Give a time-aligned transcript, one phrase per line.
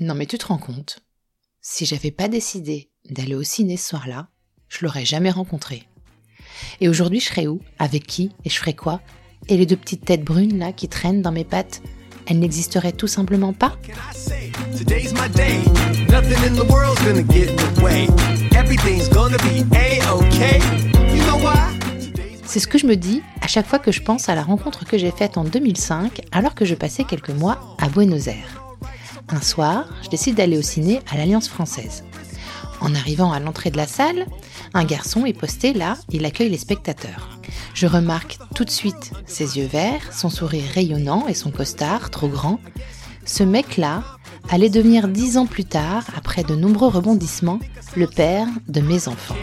[0.00, 0.98] Non mais tu te rends compte.
[1.60, 4.26] Si j'avais pas décidé d'aller au ciné ce soir-là,
[4.68, 5.86] je l'aurais jamais rencontré.
[6.80, 7.60] Et aujourd'hui, je serais où?
[7.78, 8.32] Avec qui?
[8.44, 9.00] Et je ferais quoi?
[9.48, 11.80] Et les deux petites têtes brunes là qui traînent dans mes pattes,
[12.26, 13.78] elles n'existeraient tout simplement pas?
[22.44, 24.84] C'est ce que je me dis à chaque fois que je pense à la rencontre
[24.84, 28.63] que j'ai faite en 2005 alors que je passais quelques mois à Buenos Aires.
[29.28, 32.04] Un soir, je décide d'aller au ciné à l'Alliance française.
[32.80, 34.26] En arrivant à l'entrée de la salle,
[34.74, 37.38] un garçon est posté là, il accueille les spectateurs.
[37.72, 42.28] Je remarque tout de suite ses yeux verts, son sourire rayonnant et son costard trop
[42.28, 42.60] grand.
[43.24, 44.02] Ce mec-là
[44.50, 47.60] allait devenir dix ans plus tard, après de nombreux rebondissements,
[47.96, 49.36] le père de mes enfants.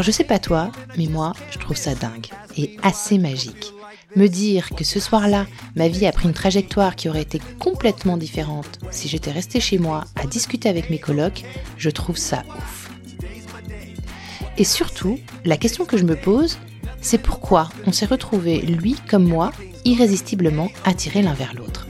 [0.00, 3.74] Alors je sais pas toi, mais moi je trouve ça dingue et assez magique.
[4.16, 5.44] Me dire que ce soir-là,
[5.76, 9.76] ma vie a pris une trajectoire qui aurait été complètement différente si j'étais restée chez
[9.76, 11.42] moi à discuter avec mes colocs,
[11.76, 12.90] je trouve ça ouf.
[14.56, 16.56] Et surtout, la question que je me pose,
[17.02, 19.52] c'est pourquoi on s'est retrouvés, lui comme moi,
[19.84, 21.88] irrésistiblement attirés l'un vers l'autre.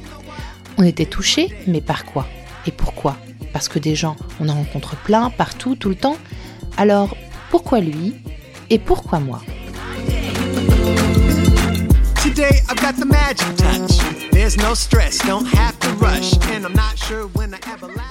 [0.78, 2.26] On était touchés, mais par quoi?
[2.66, 3.16] Et pourquoi?
[3.52, 6.16] Parce que des gens, on en rencontre plein, partout, tout le temps.
[6.76, 7.16] Alors,
[7.50, 8.14] pourquoi lui
[8.70, 9.42] Et pourquoi moi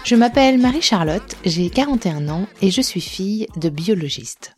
[0.04, 4.56] je m'appelle Marie-Charlotte, j'ai 41 ans et je suis fille de biologiste.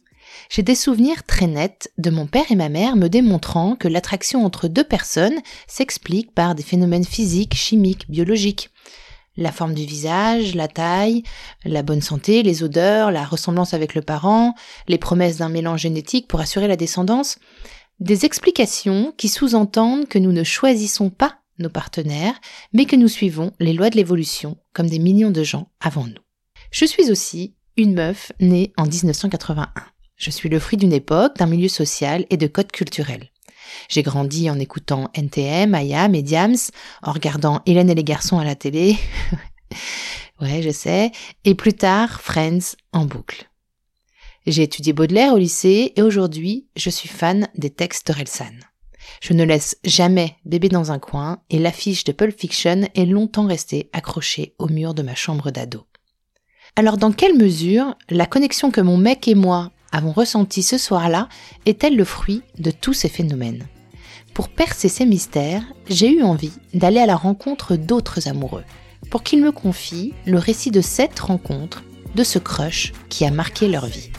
[0.49, 4.45] J'ai des souvenirs très nets de mon père et ma mère me démontrant que l'attraction
[4.45, 8.69] entre deux personnes s'explique par des phénomènes physiques, chimiques, biologiques.
[9.41, 11.23] La forme du visage, la taille,
[11.65, 14.53] la bonne santé, les odeurs, la ressemblance avec le parent,
[14.87, 17.39] les promesses d'un mélange génétique pour assurer la descendance.
[17.99, 22.39] Des explications qui sous-entendent que nous ne choisissons pas nos partenaires,
[22.71, 26.21] mais que nous suivons les lois de l'évolution comme des millions de gens avant nous.
[26.69, 29.71] Je suis aussi une meuf née en 1981.
[30.17, 33.31] Je suis le fruit d'une époque, d'un milieu social et de codes culturels.
[33.89, 36.55] J'ai grandi en écoutant NTM, IAM et Diams,
[37.03, 38.97] en regardant Hélène et les garçons à la télé.
[40.41, 41.11] ouais, je sais.
[41.45, 43.49] Et plus tard, Friends en boucle.
[44.47, 48.53] J'ai étudié Baudelaire au lycée et aujourd'hui, je suis fan des textes d'Orelsan.
[49.21, 53.45] Je ne laisse jamais bébé dans un coin et l'affiche de Pulp Fiction est longtemps
[53.45, 55.85] restée accrochée au mur de ma chambre d'ado.
[56.75, 61.27] Alors dans quelle mesure la connexion que mon mec et moi avons ressentie ce soir-là
[61.65, 63.67] est-elle le fruit de tous ces phénomènes.
[64.33, 68.63] Pour percer ces mystères, j'ai eu envie d'aller à la rencontre d'autres amoureux,
[69.09, 71.83] pour qu'ils me confient le récit de cette rencontre,
[72.15, 74.09] de ce crush qui a marqué leur vie.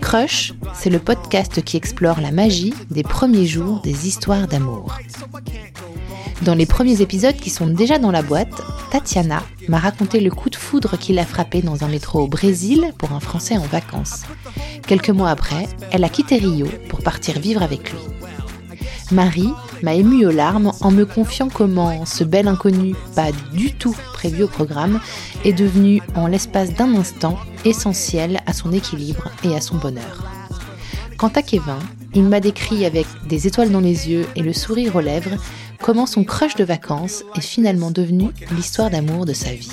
[0.00, 4.94] Crush, c'est le podcast qui explore la magie des premiers jours des histoires d'amour.
[6.42, 10.50] Dans les premiers épisodes qui sont déjà dans la boîte, Tatiana m'a raconté le coup
[10.50, 14.22] de foudre qui l'a frappé dans un métro au Brésil pour un Français en vacances.
[14.86, 17.98] Quelques mois après, elle a quitté Rio pour partir vivre avec lui.
[19.12, 19.52] Marie
[19.82, 24.42] m'a ému aux larmes en me confiant comment ce bel inconnu, pas du tout prévu
[24.42, 25.00] au programme,
[25.44, 30.24] est devenu en l'espace d'un instant essentiel à son équilibre et à son bonheur.
[31.16, 31.78] Quant à Kevin,
[32.14, 35.36] il m'a décrit avec des étoiles dans les yeux et le sourire aux lèvres
[35.86, 39.70] comment son crush de vacances est finalement devenu l'histoire d'amour de sa vie.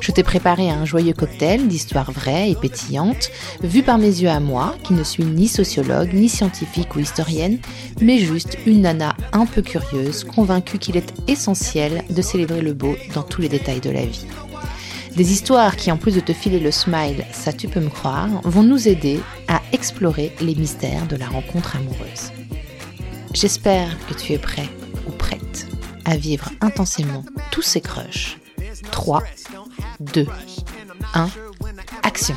[0.00, 3.30] Je t'ai préparé un joyeux cocktail d'histoires vraies et pétillantes,
[3.62, 7.58] vues par mes yeux à moi, qui ne suis ni sociologue, ni scientifique ou historienne,
[8.00, 12.96] mais juste une nana un peu curieuse, convaincue qu'il est essentiel de célébrer le beau
[13.14, 14.24] dans tous les détails de la vie.
[15.14, 18.30] Des histoires qui, en plus de te filer le smile, ça tu peux me croire,
[18.44, 22.32] vont nous aider à explorer les mystères de la rencontre amoureuse.
[23.34, 24.68] J'espère que tu es prêt
[25.06, 25.66] ou prête
[26.04, 28.38] à vivre intensément tous ces crushs.
[28.90, 29.22] 3,
[30.00, 30.26] 2,
[31.14, 31.30] 1,
[32.02, 32.36] action.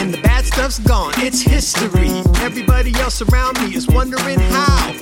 [0.00, 1.12] And the bad stuff's gone.
[1.18, 2.22] It's history.
[2.42, 4.99] Everybody else around me is wondering how.